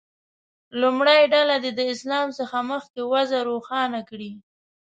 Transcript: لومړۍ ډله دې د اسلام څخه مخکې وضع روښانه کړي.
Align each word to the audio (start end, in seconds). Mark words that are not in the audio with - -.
لومړۍ 0.81 1.21
ډله 1.33 1.55
دې 1.63 1.71
د 1.75 1.81
اسلام 1.93 2.27
څخه 2.39 2.57
مخکې 2.71 2.99
وضع 3.13 3.39
روښانه 3.49 4.01
کړي. 4.09 4.31